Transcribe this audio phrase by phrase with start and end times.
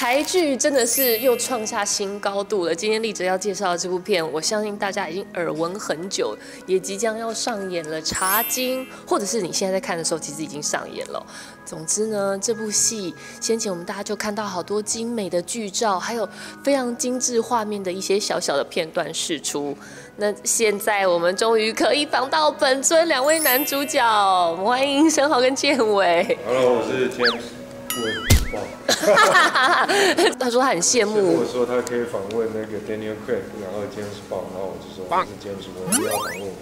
[0.00, 2.74] 台剧真的是又创下新高度了。
[2.74, 6.34] 今天立哲要介绍的这部片，我相信大家已经耳闻很久，
[6.64, 11.22] 也即将要上演了《茶经》，或者是你现在在看的时候，其实已经上演了。
[11.66, 16.26] 总之呢，这部戏先前我们大家就看到好多精美的剧照，还有
[16.64, 19.76] 非常精致画面的一些小小的片段释出。
[20.16, 24.02] 那现在我们终于可以访到本尊两位男主角，
[24.50, 26.38] 我们欢迎申豪跟建伟。
[26.46, 28.39] Hello，我是 James。
[30.38, 36.52] 他说他很羡慕我说他可以访问那个 Daniel Craig，然后 James Bond，然后我就说我是 James Bond，不要访问我。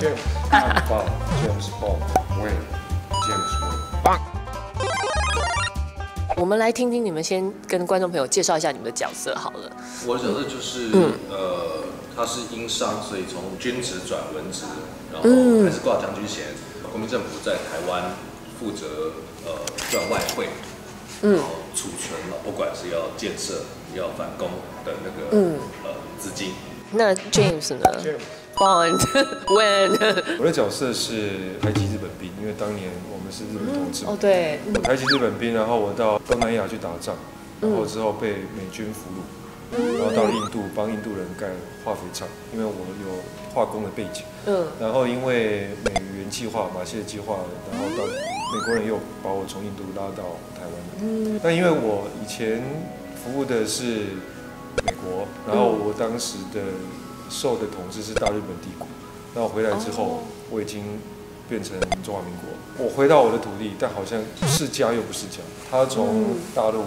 [0.00, 0.24] James
[0.88, 4.20] Bond，James Bond，Wayne，James Wayne。
[6.36, 9.70] 我们来听听你们先跟观众朋友介绍一下你们的角色好了。
[10.06, 10.90] 我的角色就是、
[11.30, 14.66] 呃，他是因商，所以从军职转文职，
[15.10, 15.30] 然后
[15.64, 16.44] 还是挂将军衔。
[16.90, 18.12] 国民政府在台湾
[18.60, 19.12] 负责
[19.46, 19.52] 呃
[19.90, 20.48] 赚外汇，
[21.22, 21.44] 然后
[21.74, 23.62] 储存，不管是要建设、
[23.94, 24.48] 要返工
[24.84, 26.52] 的那个、呃资金。
[26.92, 28.98] 那 James 呢 James？Bond
[29.46, 30.38] When？
[30.38, 37.16] 我的角色是埃及日本兵，因为当年我们是日本统治嘛哦，对，我台籍日本兵，然后我到东南亚去打仗，
[37.60, 41.48] 然后之后被美军俘虏，然后到了印度帮印度人盖
[41.84, 44.22] 化肥厂，因为我有化工的背景。
[44.46, 45.92] 嗯，然后因为美
[46.26, 47.38] 元计划、马歇尔计划，
[47.70, 51.00] 然后到美国人又把我从印度拉到台湾来。
[51.00, 52.62] 嗯，但因为我以前
[53.14, 54.18] 服务的是
[54.84, 56.60] 美国，然后我当时的
[57.30, 58.88] 受的统治是大日本帝国。
[59.34, 60.98] 那我回来之后，我已经
[61.48, 62.84] 变成中华民国。
[62.84, 65.38] 我回到我的土地，但好像是家又不是家。
[65.70, 66.82] 他从大陆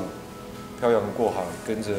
[0.80, 1.92] 漂洋过海，跟着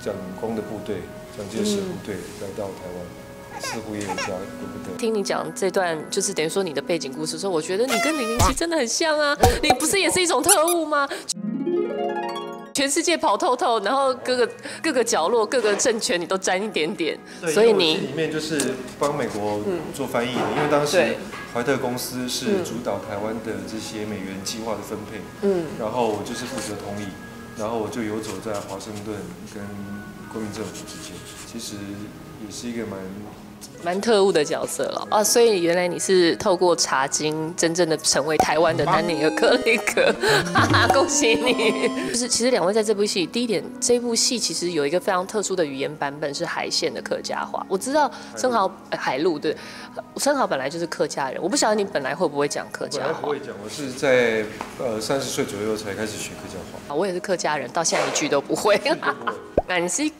[0.00, 1.02] 蒋公的部队、
[1.36, 3.02] 蒋介石的部队来到台湾，
[3.60, 4.96] 似乎也有家，对不对？
[4.98, 9.36] 听你讲这段就是等于说你的背景故事的时候，我觉得你跟零零七真的很像啊！
[9.62, 11.08] 你不是也是一种特务吗？
[12.72, 14.48] 全世界跑透透，然后各个
[14.82, 17.18] 各个角落、各个政权你都沾一点点，
[17.48, 19.60] 所以你里面就是帮美国
[19.94, 21.16] 做翻译的，因为当时
[21.54, 27.06] 怀特公司是主导台湾的这些美元计划的分配，嗯，然后我就是负责通译，
[27.58, 29.16] 然后我就游走在华盛顿
[29.54, 29.62] 跟
[30.30, 31.16] 国民政府之间，
[31.50, 31.76] 其实
[32.44, 33.00] 也是一个蛮
[33.82, 35.22] 蛮特务的角色了啊！
[35.22, 40.12] 所以原来你是透过茶经真正的成为台湾的丹尼尔·克雷格，
[40.52, 41.88] 哈哈，恭喜你！
[42.10, 47.64] 就是其实两位在这部戏，第一点，这部戏其实有一个非常特殊的语言版本是海线的客家话。
[47.68, 49.56] 我知道生蚝呃海陆对，
[50.16, 54.44] 生蚝本来就是客家人，我不晓得你本来会不会讲客家话来不会讲，我是在
[54.80, 56.92] 呃三十岁左右才开始学客家话。
[56.92, 58.80] 啊，我也是客家人，到现在一句都不会。
[59.68, 60.10] 那你是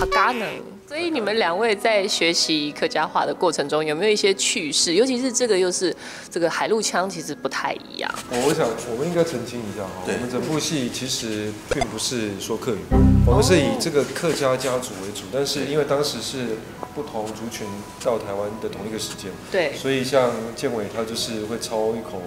[0.00, 0.46] 客家呢，
[0.88, 4.94] 所以你们两位在学习客家话的过程中，有没有一些趣事？
[4.94, 5.94] 尤其是这个又是
[6.30, 8.10] 这个海陆腔，其实不太一样。
[8.30, 12.78] 我我想我们应该澄清一下哈，我们整部戏其实并不是说客语，
[13.26, 16.56] 我们是以这个客家家族为主，但是因为当时是
[16.94, 17.66] 不同族群
[18.02, 22.22] 到台湾的同一个时间，对，所以像建伟他就是会操一口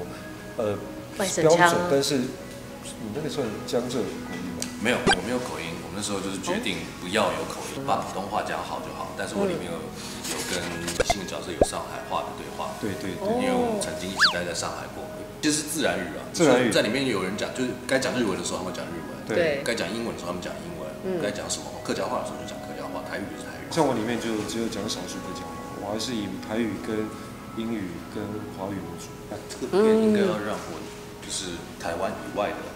[0.57, 0.77] 呃
[1.17, 4.67] 外省腔标准，但是你那个算江浙口音吧？
[4.79, 5.72] 没有，我没有口音。
[5.93, 9.13] 我们那时候就是决定不要有口音，把普通话讲好就好。
[9.13, 10.57] 但是我里面有有跟
[11.05, 15.05] 新的角色有上海话的对话，对对对，因为我们曾经一直待在上海过，
[15.37, 16.25] 就是自然语啊。
[16.33, 20.89] 自然语在里面有人讲，就是该讲日文的时候他们讲日文，对该讲英文的时候他们讲英文，
[21.21, 23.69] 该讲什么客家话的时候就讲客家话，台语就是台语。
[23.69, 27.05] 像我里面就只有讲少数客家话，我还是以台语跟
[27.53, 28.25] 英语跟
[28.57, 29.13] 华语为主。
[29.29, 30.81] 那这个片应该要让我
[31.21, 32.73] 就是台湾以外的人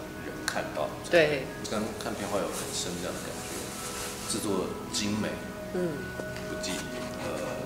[0.58, 0.88] 看到。
[1.08, 3.54] 对，刚看片花有很深这样的感觉，
[4.26, 5.28] 制作精美，
[5.74, 5.94] 嗯，
[6.50, 6.72] 不计
[7.22, 7.62] 呃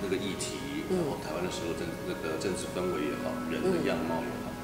[0.00, 4.54] 那个议题，然后台湾的时候政那个政治氛围也好，人的样貌也好，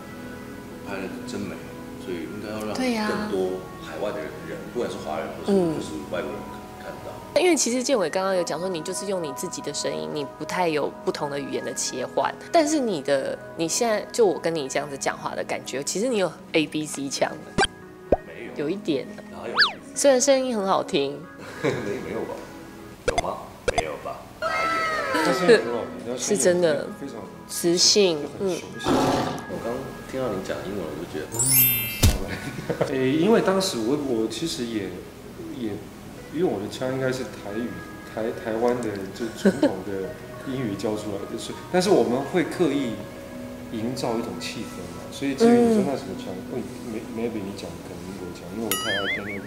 [0.87, 1.57] 拍的真美，
[2.05, 6.39] 所以应该要让更多海外的人，不管是华人或是嗯或是外国人
[6.79, 7.11] 看到。
[7.41, 12.33] 因为其实建伟刚刚有讲说，你就是用你自己的声音，你不太有不同的语言的切换。
[12.53, 17.62] 但是你的你现在就我跟你这样子讲话的感觉，其实你有 A B C 腔的，没
[18.57, 19.23] 有，一点的。
[19.31, 19.55] 哪有？
[19.95, 21.19] 虽然声音很好听，
[21.63, 21.71] 没
[22.07, 22.35] 没有吧？
[23.09, 23.37] 有吗？
[23.71, 24.21] 没有吧？
[24.41, 25.23] 哪有？
[25.25, 27.17] 但是很好听，但是真的非常
[27.49, 28.87] 磁性，很嗯，熟悉。
[28.89, 29.75] 我刚
[30.11, 34.85] 听到你讲英文，我就觉得， 诶、因为当时我我其实也
[35.59, 35.71] 也，
[36.33, 37.69] 因为我的腔应该是台语，
[38.15, 40.15] 台台湾的就传统的
[40.49, 42.95] 英语教出来的，所以但是我们会刻意
[43.73, 48.01] 营造一种气氛嘛，所以至于你说那什么腔，会没 maybe 你讲可能
[48.55, 49.43] 因为我太爱 Daniel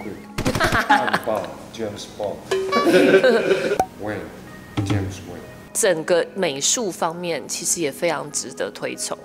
[1.74, 4.28] James Bond，Wayne
[4.86, 5.46] James Wayne。
[5.74, 9.18] 整个美术方面其实也非常值得推崇。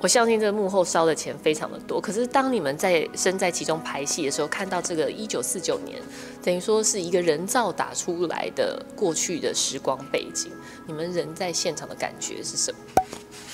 [0.00, 2.00] 我相信这个幕后烧的钱非常的多。
[2.00, 6.00] 可是当你们在身在其中排戏的时候，看到这个一九四九年，
[6.42, 10.52] 等于说是一个人造打出来的过去的时光背景，
[10.86, 12.78] 你们人在现场的感觉是什么？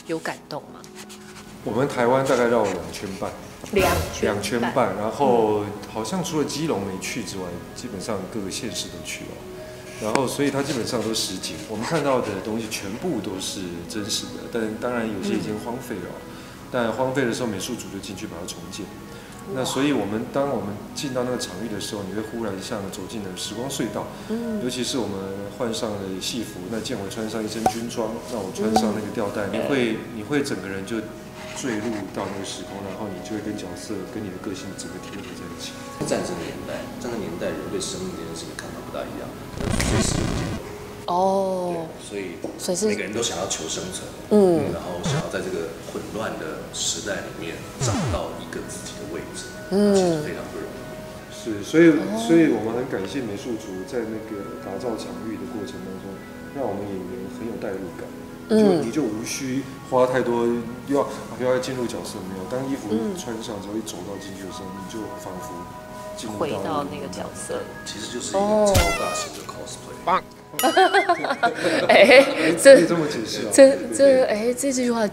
[0.06, 0.80] 有感动吗？
[1.62, 3.30] 我们台湾大概绕了两圈半，
[3.72, 5.62] 两两圈半，然后
[5.92, 7.44] 好像除了基隆没去之外，
[7.76, 9.30] 基本上各个县市都去了。
[10.02, 16.08] 然后，所以它基本上都实景，我们看到的东西全部都是真实的，但当然有些已经荒废了。
[16.72, 18.86] 但荒废的时候，美术组就进去把它重建。
[19.54, 24.06] 那所以，我们当我们进到那个场域的时候，你会忽然像走进了时光隧道。
[24.30, 24.64] 嗯。
[24.64, 25.18] 尤其是我们
[25.58, 30.96] 换上了戏服，那建伟穿上一身军装，那我穿上那个吊带，你会你会整个人就。
[31.56, 35.72] 坠入到那个时空，然后你就会跟角色、跟你的个性整个贴合在一起。
[36.06, 39.28] 战争年代，战争年代人对生命这件事情看法不大一样，
[39.90, 40.16] 随时
[41.06, 50.78] 哦，所以所以每个人都想要求生存，嗯，然后想要在这个混乱的时代里面找到一个自己的位置，嗯，其实非常不容易。
[51.34, 56.14] 是，所以所以我们很感谢美术组在那个打造场域的过程当中，
[56.54, 58.06] 让我们演员很有代入感。
[58.50, 60.46] 就你就无需花太多，
[60.88, 61.06] 要
[61.40, 62.44] 又要进入角色没有？
[62.50, 65.54] 当衣服穿上之后，一走到进去的时候，你就仿佛
[66.16, 67.60] 进入到那个角色。
[67.86, 69.94] 其实就是一个超大型的 cosplay。
[70.04, 70.22] 棒！
[71.88, 73.50] 哎，这这么解释啊？
[73.54, 75.08] 这这哎，这这句话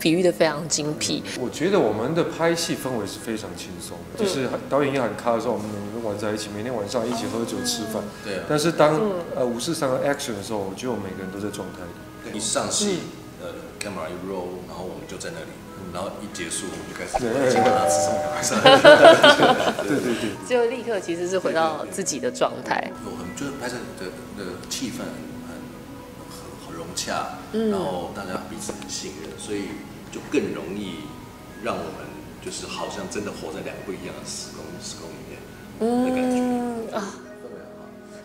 [0.00, 1.22] 比喻的非常精辟。
[1.38, 8.02] 我觉得我们的拍戏氛围是非常轻松的，就是导演一喊卡的时候，我们能玩在一起，每天晚上一起喝酒吃饭。
[8.24, 8.40] 对。
[8.48, 8.98] 但是当
[9.36, 11.90] 呃五四三个 action 的时候，我觉得我们每个人都在状态里。
[12.34, 13.00] 一上戏，
[13.40, 13.48] 呃
[13.80, 15.46] ，camera 一 roll，然后我们就在那里，
[15.92, 17.18] 然后一结束我们就开始
[17.50, 18.60] 基本上吃什么快上，
[19.86, 22.90] 对对对，就立刻其实是回到自己的状态。
[23.04, 24.98] 我很就是拍摄的的气氛
[25.46, 25.54] 很
[26.28, 29.68] 很很融洽，然后大家彼此很信任，所以
[30.12, 31.04] 就更容易
[31.62, 32.06] 让我们
[32.44, 35.38] 就是好像真的活在两个不一样的时空时空里面
[36.04, 36.96] 的感觉。
[36.96, 37.27] 啊。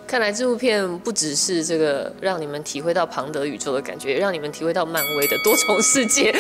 [0.06, 6.32] 看来这部片不只是这个让你们体会到庞德宇宙的感觉，让你们体会到漫威的多重世界。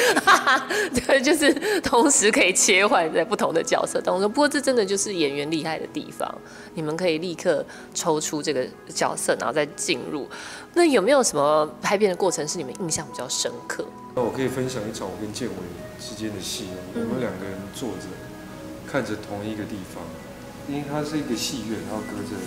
[0.94, 1.52] 对，就是
[1.82, 4.32] 同时可以切换在不同的角色当中。
[4.32, 6.32] 不过这真的就是演员厉害的地方，
[6.76, 7.66] 你们可以立刻
[7.96, 8.64] 抽出这个
[8.94, 10.30] 角色，然后再进入。
[10.76, 13.84] 那有没有什么拍片的过程是你们印象比较深刻？
[14.16, 15.56] 那我可以分享一场我跟建伟
[16.00, 16.68] 之间的戏。
[16.94, 18.06] 我们两个人坐着
[18.88, 20.04] 看着同一个地方，
[20.68, 22.40] 因为它是一个戏院，然后隔着。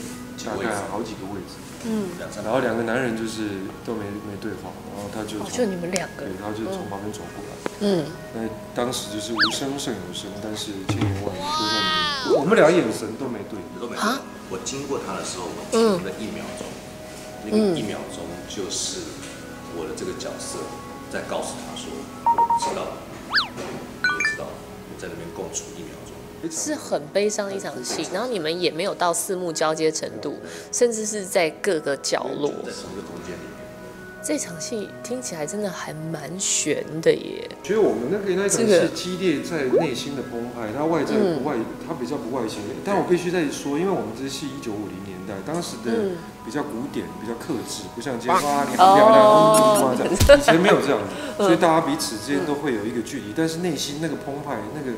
[0.45, 2.11] 大概好几个位置，嗯，
[2.45, 8.05] 然后两个男人就是都没没对话，然后他就就你们两个，对，他就从旁边走过来，嗯，
[8.35, 11.89] 那当时就是无声胜有声，但是千言万语都在里
[12.31, 14.21] 面，我们俩眼神都没对，都没啊。
[14.49, 16.67] 我经过他的时候，我停了一秒钟，
[17.45, 19.01] 那个一秒钟就是
[19.75, 20.61] 我的这个角色
[21.11, 21.91] 在告诉他说，
[22.23, 22.31] 我
[22.63, 22.87] 知道，
[23.51, 24.47] 你也知道，
[24.87, 26.15] 你在那边共处一秒钟。
[26.51, 30.37] 是很悲伤的一场戏，然后你们也没有到四目交接程度，
[30.73, 32.51] 甚至是在各个角落。
[32.51, 33.57] 在同一个空间里面。
[34.25, 37.49] 这场戏听起来真的还蛮悬的耶。
[37.63, 41.55] 觉得我们那个那场是激烈在内心的澎湃，它外在不外，
[41.87, 42.59] 它比较不外显。
[42.85, 46.11] 但我必须再说，因为我们这戏一九五零年代，当时的
[46.45, 54.97] 比较古典，比较克制，不像今天哇你很漂亮，以前没有这样子， 所以大家彼此之间都会有一个距离，但是内心那个澎湃那个。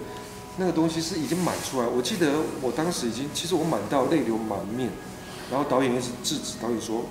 [0.59, 4.91] 那个东西是已经满出来，我记得我当时已经，其实我满到泪流满面，
[5.51, 7.05] 然后导演一直制止，导演说：“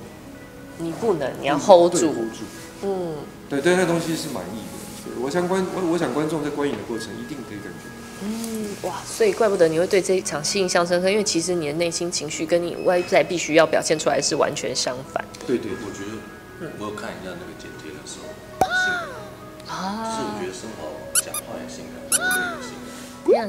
[0.77, 2.43] 你不能，你要 hold 住。” hold 住。
[2.83, 3.15] 嗯，
[3.49, 5.21] 对对，那东西是满意的。
[5.21, 7.87] 我想观，我我想观众在观影的过程一定可以感觉。
[8.21, 15.23] 嗯，哇，所以怪不得你会对这一场戏印象深刻，因为其实你的内心情绪跟你外在必须要表现出来是完全相反。
[15.47, 18.27] 对对，我觉得，我有看一下那个剪贴的时候，
[18.67, 20.86] 是啊，是我觉得生蚝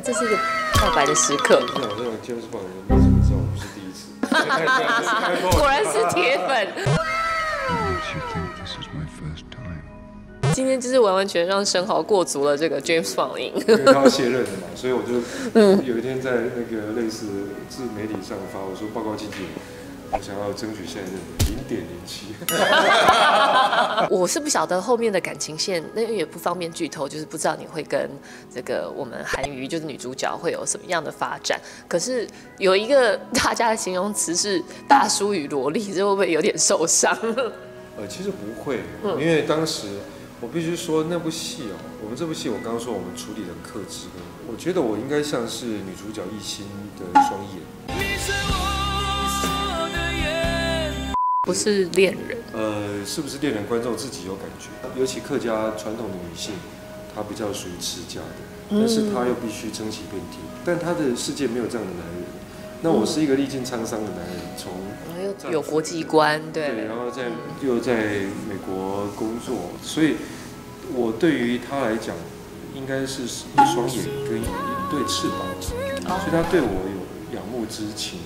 [0.02, 0.37] 这是一个
[0.80, 1.61] 告白的时刻。
[1.76, 4.11] 那我这个接受不了，你怎么知道我不是第一次？
[5.59, 6.68] 果然是铁粉。
[10.52, 13.52] 今天就是完完全让生蚝过足了这个 James 放映。
[13.54, 15.21] 因为他要卸任了嘛， 所以我就
[15.54, 17.26] 嗯有一天在那个类似
[17.68, 19.50] 自媒体上发，我说报告经纪人。
[20.10, 21.16] 我想要争取现在的
[21.50, 22.34] 零点零七。
[24.10, 28.08] 我是不晓得后面的感情线，那也不方便剧透，就是不知道你会跟
[28.52, 31.60] 这个我们韩瑜，就是女主角会有什么样的发展。
[31.86, 32.26] 可是
[32.58, 37.16] 有一个大家的形容词是大叔与萝莉，这会不会有点受伤？
[37.98, 39.88] 呃，其实不会，因为当时
[40.40, 44.06] 我必须说那部戏哦，我们这部戏我刚刚说我们处理的克制，
[44.50, 46.66] 我觉得我应该像是女主角一心
[46.98, 48.77] 的双眼。
[51.48, 53.64] 不是恋人，呃，是不是恋人？
[53.64, 54.68] 观众自己有感觉。
[55.00, 56.52] 尤其客家传统的女性，
[57.14, 58.36] 她比较属于持家的，
[58.68, 62.24] 但是她又必须撑起遍地，但她的世界没有这样的男人。
[62.82, 64.72] 那我是一个历尽沧桑的男人，从
[65.46, 67.28] 又有国际观，对，对，然后在
[67.62, 67.94] 又在
[68.46, 70.16] 美国工作，所以
[70.92, 72.14] 我对于他来讲，
[72.74, 74.44] 应该是一双眼跟一
[74.90, 78.18] 对翅膀，所以他对我有仰慕之情。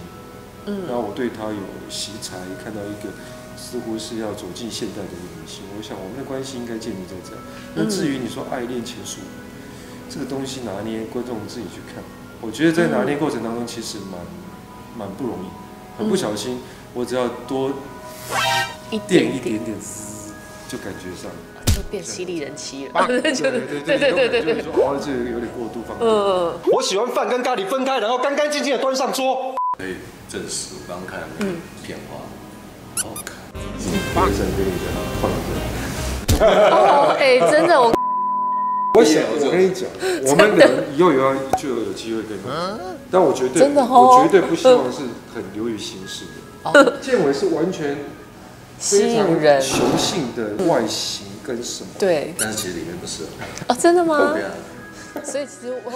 [0.67, 3.11] 嗯，然后我对他有惜才，看到一个
[3.57, 7.43] 似乎是要走进现代的女性，我想我们的关系应该建立在这样。
[7.75, 9.19] 那至于你说爱恋情愫，
[10.09, 12.03] 这个东西拿捏，观众自己去看。
[12.41, 14.21] 我觉得在拿捏过程当中，其实蛮
[14.97, 16.61] 蛮不容易，很不小心，
[16.95, 17.73] 我只要多
[19.09, 20.33] 垫一点点丝，
[20.69, 21.31] 就感觉上
[21.75, 23.07] 就变犀利人妻了。
[23.07, 25.97] 对对对对对对对，说哦，这个有点过度放。
[26.01, 29.52] 嗯，我喜欢饭跟咖喱分开，然后干干净净的端上桌。
[29.79, 29.95] 可以
[30.29, 31.21] 证实，我刚刚看
[31.83, 32.19] 片花，
[33.03, 33.35] 好看。
[34.15, 34.85] 帮神给你的
[35.19, 36.45] 放着。
[36.77, 37.91] 哦，哎，真的我。
[38.99, 39.89] 我想，我跟你讲，
[40.27, 42.41] 我们人以后有要就有机会跟你
[43.11, 44.99] 但我绝对，我绝对不希望是
[45.35, 46.27] 很流于形式
[46.75, 46.99] 的。
[47.01, 47.97] 建伟是完全
[48.79, 51.89] 吸引人、雄性的外形跟什么？
[51.99, 53.23] 对，但是其实里面不是。
[53.69, 54.35] 哦，真的吗？
[55.25, 55.93] 所以其实我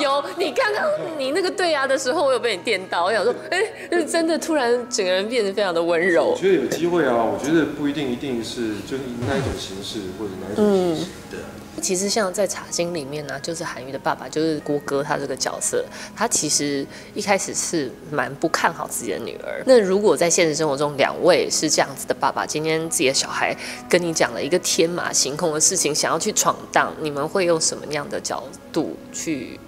[0.00, 0.84] 有你刚刚
[1.18, 3.04] 你那个对牙的时候，我有被你电到。
[3.04, 6.30] 我想说，哎，是真的突然整个人变得非常的温柔。
[6.30, 11.10] 我觉得有机会啊，我觉得不一定一定是就是那一种形式或者哪一种形式。
[11.30, 11.40] 对。
[11.80, 15.84] 其实像在《茶经》里面呢，就是韩愈的爸爸，就是郭哥他这个角色，
[16.14, 19.62] 他其实一开始是蛮不看好自己的女儿。
[19.66, 23.56] 那如果在现实生活中，两位是这样子的爸爸，今天自己的小孩
[23.88, 29.58] 跟你讲了一个天马行空的事情，想要去闯荡，你们会用什么样的角度去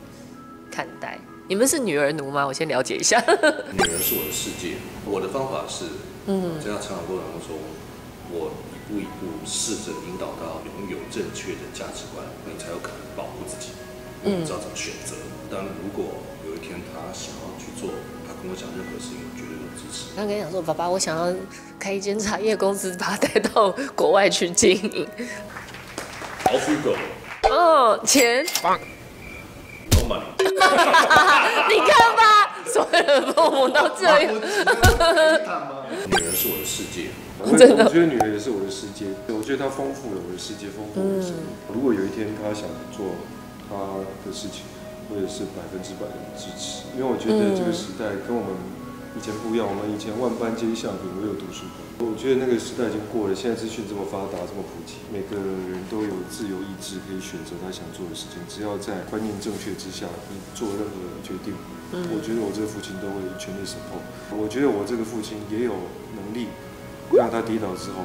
[0.70, 1.18] 看待？
[1.48, 2.46] 你们是女儿奴吗？
[2.46, 3.18] 我先了解一下。
[3.20, 5.86] 女儿是我的世界，我的方法是，
[6.26, 7.58] 嗯，在成长过程中，
[8.30, 8.52] 我。
[8.92, 13.72] 一步一步试着引导到拥有正确的价值观，你才有可能保护自己。
[14.24, 15.16] 嗯，知道怎么选择。
[15.50, 16.04] 但如果
[16.46, 17.88] 有一天他想要去做，
[18.26, 20.14] 他跟我讲任何事情，我绝对都支持。
[20.14, 21.34] 他跟你讲说：“爸爸，我想要
[21.78, 25.08] 开一间茶叶公司，把他带到国外去经营。”
[26.46, 26.94] Off you go。
[27.48, 28.44] 哦，钱。
[29.90, 30.22] No money。
[31.68, 34.20] 你看吧，所有的父母都这样。
[36.06, 37.08] 女人是我的世界。
[37.50, 41.50] 我觉得女儿也是我的世界，我觉得她丰富了我的世界，丰富我的生命。
[41.74, 43.18] 如果有一天她想做
[43.68, 44.62] 她的事情，
[45.10, 46.86] 我也是百分之百的支持。
[46.94, 48.54] 因为我觉得这个时代跟我们
[49.12, 51.82] 以前不一样，我们以前万般皆下品，唯有读书高。
[52.02, 58.38] 我觉得那个时代已经过了，现在资讯这么发达，这么普及，每个人都有自由意志，可以选择他想做的事情。
[58.46, 61.54] 只要在观念正确之下，你做任何决定，
[62.10, 64.02] 我觉得我这个父亲都会全力 support。
[64.34, 65.74] 我觉得我这个父亲也有
[66.14, 66.46] 能力。
[67.14, 68.04] 让他跌倒之后，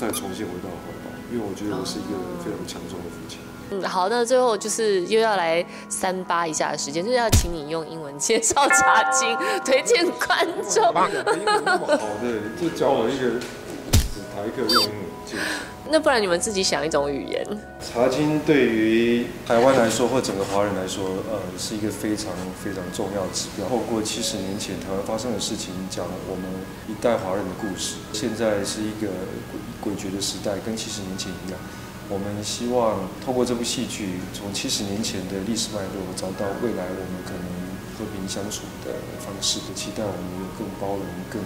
[0.00, 3.38] 再重新回到怀抱，因为我觉得我是一个非常强壮的父亲。
[3.70, 10.84] 嗯，好，那最后就是又要来三八一下的时间，就是要请你用英文介绍《茶经》，推荐观众。
[10.86, 13.38] 英文那么好的，就教我一个
[14.34, 15.42] 台客用英文介绍。
[15.90, 17.46] 那不然你们自己想一种语言。
[17.80, 22.30] 茶经对于台湾来说，或整个华人来说，呃，是一个非常
[22.62, 23.66] 非常重要的指标。
[23.68, 26.44] 透过七十年前台湾发生的事情，讲我们
[26.88, 27.96] 一代华人的故事。
[28.12, 29.08] 现在是一个
[29.82, 31.58] 诡谲的时代，跟七十年前一样。
[32.10, 37.48] 我们希望透过这部戏剧，从七十年前的历史脉络，找到未来我们可能
[37.96, 38.92] 和平相处的
[39.24, 39.60] 方式。
[39.74, 41.40] 期待我们有更包容、更。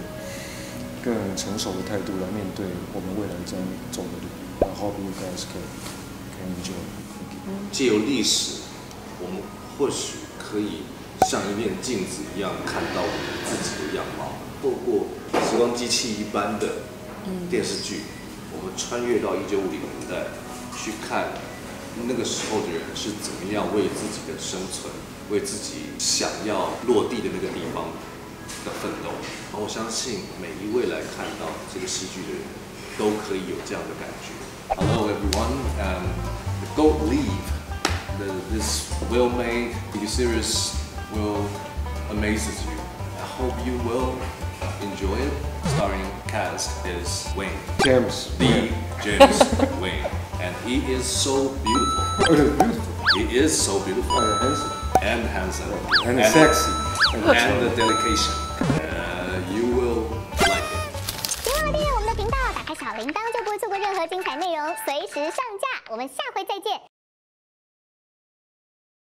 [1.03, 3.59] 更成熟的态度来面对我们未来将
[3.91, 4.31] 走的路。
[4.61, 5.59] 然后，you guys can
[6.31, 6.79] can enjoy。
[7.71, 8.61] 借由历史，
[9.19, 9.43] 我们
[9.77, 10.83] 或许可以
[11.27, 14.31] 像一面镜子一样看到我们自己的样貌。
[14.63, 15.07] 透过
[15.43, 16.87] 时光机器一般的
[17.49, 18.03] 电视剧，
[18.55, 20.31] 我们穿越到一九五零年代，
[20.71, 21.27] 去看
[22.07, 24.87] 那个时候的人是怎么样为自己的生存，
[25.29, 27.91] 为自己想要落地的那个地方。
[28.64, 29.10] 的奋斗，
[29.52, 32.42] 我相信每一位来看到这个戏剧的人
[32.98, 34.32] 都可以有这样的感觉。
[34.76, 36.04] Hello everyone, um,
[36.76, 37.46] Goat Leave,
[38.18, 39.74] the, this well-made
[40.06, 40.74] series
[41.12, 41.46] will
[42.10, 42.78] amaze you.
[43.18, 44.14] I hope you will
[44.82, 45.32] enjoy it.
[45.76, 47.50] Starring cast is Wayne.
[47.84, 48.30] James.
[48.38, 48.70] The
[49.02, 49.38] James
[49.80, 50.06] Wayne.
[50.40, 52.68] And he is so beautiful.
[53.16, 54.18] He is so beautiful.
[55.02, 55.72] And handsome.
[56.04, 56.18] And handsome.
[56.18, 56.70] And, and sexy.
[57.14, 58.34] And, and the dedication.
[63.53, 65.91] 会错过任何精彩内容，随时上架。
[65.91, 66.92] 我们下回再见。